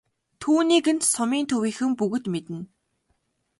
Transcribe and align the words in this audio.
Түүнийг 0.41 0.85
нь 0.95 1.03
сумын 1.11 1.43
төвийнхөн 1.49 1.91
бүгд 1.99 2.25
мэднэ. 2.33 2.59